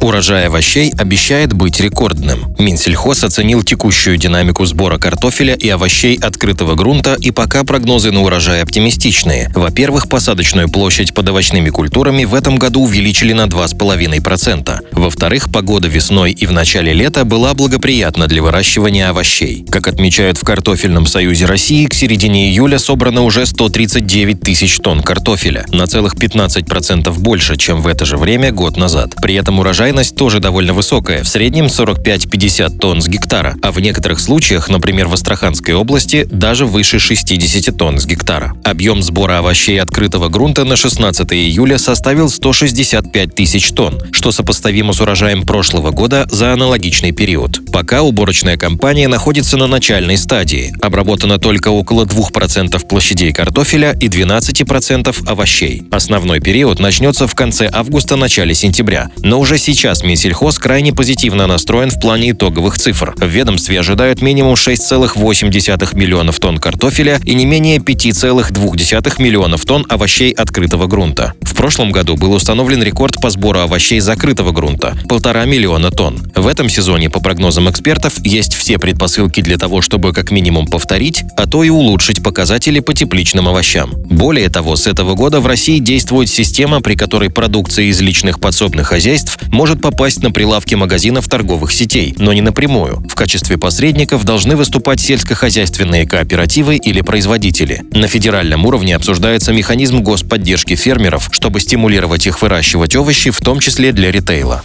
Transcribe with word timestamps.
Урожай 0.00 0.46
овощей 0.46 0.92
обещает 0.96 1.52
быть 1.52 1.78
рекордным. 1.78 2.54
Минсельхоз 2.58 3.22
оценил 3.22 3.62
текущую 3.62 4.16
динамику 4.16 4.64
сбора 4.64 4.96
картофеля 4.96 5.54
и 5.54 5.68
овощей 5.68 6.16
открытого 6.16 6.74
грунта, 6.74 7.16
и 7.20 7.30
пока 7.30 7.64
прогнозы 7.64 8.10
на 8.10 8.22
урожай 8.22 8.62
оптимистичные. 8.62 9.50
Во-первых, 9.54 10.08
посадочную 10.08 10.70
площадь 10.70 11.12
под 11.12 11.28
овощными 11.28 11.68
культурами 11.68 12.24
в 12.24 12.34
этом 12.34 12.56
году 12.56 12.82
увеличили 12.82 13.34
на 13.34 13.44
2,5%. 13.44 14.80
Во-вторых, 14.92 15.52
погода 15.52 15.86
весной 15.86 16.32
и 16.32 16.46
в 16.46 16.52
начале 16.52 16.94
лета 16.94 17.26
была 17.26 17.52
благоприятна 17.52 18.26
для 18.26 18.42
выращивания 18.42 19.10
овощей. 19.10 19.66
Как 19.70 19.86
отмечают 19.86 20.38
в 20.38 20.44
Картофельном 20.44 21.06
союзе 21.06 21.44
России, 21.44 21.86
к 21.86 21.92
середине 21.94 22.48
июля 22.48 22.78
собрано 22.78 23.22
уже 23.22 23.44
139 23.44 24.40
тысяч 24.40 24.78
тонн 24.78 25.02
картофеля, 25.02 25.66
на 25.72 25.86
целых 25.86 26.14
15% 26.14 27.12
больше, 27.18 27.58
чем 27.58 27.82
в 27.82 27.86
это 27.86 28.06
же 28.06 28.16
время 28.16 28.50
год 28.50 28.78
назад. 28.78 29.14
При 29.20 29.34
этом 29.34 29.58
урожай 29.58 29.89
урожайность 29.90 30.14
тоже 30.14 30.38
довольно 30.38 30.72
высокая, 30.72 31.24
в 31.24 31.28
среднем 31.28 31.66
45-50 31.66 32.78
тонн 32.78 33.02
с 33.02 33.08
гектара, 33.08 33.56
а 33.60 33.72
в 33.72 33.80
некоторых 33.80 34.20
случаях, 34.20 34.68
например, 34.68 35.08
в 35.08 35.14
Астраханской 35.14 35.74
области, 35.74 36.28
даже 36.30 36.64
выше 36.64 37.00
60 37.00 37.76
тонн 37.76 37.98
с 37.98 38.06
гектара. 38.06 38.52
Объем 38.64 39.02
сбора 39.02 39.38
овощей 39.38 39.80
открытого 39.80 40.28
грунта 40.28 40.64
на 40.64 40.76
16 40.76 41.32
июля 41.32 41.78
составил 41.78 42.28
165 42.28 43.34
тысяч 43.34 43.72
тонн, 43.72 44.00
что 44.12 44.30
сопоставимо 44.30 44.92
с 44.92 45.00
урожаем 45.00 45.42
прошлого 45.42 45.90
года 45.90 46.26
за 46.30 46.52
аналогичный 46.52 47.10
период. 47.10 47.60
Пока 47.72 48.02
уборочная 48.02 48.56
кампания 48.56 49.06
находится 49.08 49.56
на 49.56 49.66
начальной 49.66 50.16
стадии. 50.16 50.74
Обработано 50.80 51.38
только 51.38 51.68
около 51.68 52.04
2% 52.04 52.86
площадей 52.86 53.32
картофеля 53.32 53.96
и 54.00 54.08
12% 54.08 55.28
овощей. 55.28 55.84
Основной 55.90 56.40
период 56.40 56.80
начнется 56.80 57.26
в 57.26 57.34
конце 57.34 57.70
августа-начале 57.72 58.54
сентября, 58.54 59.08
но 59.22 59.38
уже 59.38 59.58
сейчас 59.58 60.02
Минсельхоз 60.02 60.58
крайне 60.58 60.92
позитивно 60.92 61.46
настроен 61.46 61.90
в 61.90 62.00
плане 62.00 62.32
итоговых 62.32 62.76
цифр. 62.76 63.14
В 63.16 63.26
ведомстве 63.26 63.78
ожидают 63.78 64.20
минимум 64.20 64.54
6,8 64.54 65.96
миллионов 65.96 66.38
тонн 66.40 66.58
картофеля 66.58 67.20
и 67.24 67.34
не 67.34 67.46
менее 67.46 67.78
5,2 67.78 69.22
миллионов 69.22 69.64
тонн 69.64 69.86
овощей 69.88 70.32
открытого 70.32 70.86
грунта. 70.86 71.34
В 71.42 71.54
прошлом 71.54 71.92
году 71.92 72.16
был 72.16 72.32
установлен 72.32 72.82
рекорд 72.82 73.20
по 73.20 73.30
сбору 73.30 73.60
овощей 73.60 74.00
закрытого 74.00 74.50
грунта– 74.52 74.96
полтора 75.08 75.44
миллиона 75.44 75.90
тонн. 75.90 76.29
В 76.40 76.46
этом 76.46 76.70
сезоне, 76.70 77.10
по 77.10 77.20
прогнозам 77.20 77.68
экспертов, 77.68 78.14
есть 78.24 78.54
все 78.54 78.78
предпосылки 78.78 79.42
для 79.42 79.58
того, 79.58 79.82
чтобы 79.82 80.14
как 80.14 80.30
минимум 80.30 80.66
повторить, 80.66 81.22
а 81.36 81.46
то 81.46 81.62
и 81.62 81.68
улучшить 81.68 82.22
показатели 82.22 82.80
по 82.80 82.94
тепличным 82.94 83.46
овощам. 83.46 83.90
Более 84.08 84.48
того, 84.48 84.76
с 84.76 84.86
этого 84.86 85.14
года 85.14 85.40
в 85.40 85.46
России 85.46 85.80
действует 85.80 86.30
система, 86.30 86.80
при 86.80 86.94
которой 86.94 87.28
продукция 87.28 87.84
из 87.84 88.00
личных 88.00 88.40
подсобных 88.40 88.86
хозяйств 88.86 89.38
может 89.52 89.82
попасть 89.82 90.22
на 90.22 90.30
прилавки 90.30 90.74
магазинов 90.74 91.28
торговых 91.28 91.72
сетей, 91.72 92.14
но 92.16 92.32
не 92.32 92.40
напрямую. 92.40 93.04
В 93.06 93.14
качестве 93.14 93.58
посредников 93.58 94.24
должны 94.24 94.56
выступать 94.56 94.98
сельскохозяйственные 94.98 96.06
кооперативы 96.06 96.76
или 96.76 97.02
производители. 97.02 97.82
На 97.92 98.08
федеральном 98.08 98.64
уровне 98.64 98.96
обсуждается 98.96 99.52
механизм 99.52 99.98
господдержки 99.98 100.74
фермеров, 100.74 101.28
чтобы 101.32 101.60
стимулировать 101.60 102.26
их 102.26 102.40
выращивать 102.40 102.96
овощи, 102.96 103.30
в 103.30 103.42
том 103.42 103.60
числе 103.60 103.92
для 103.92 104.10
ритейла. 104.10 104.64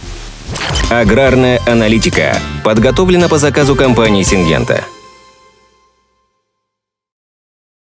Аграрная 1.00 1.60
аналитика 1.66 2.38
подготовлена 2.64 3.28
по 3.28 3.36
заказу 3.36 3.76
компании 3.76 4.22
«Сингента». 4.22 4.95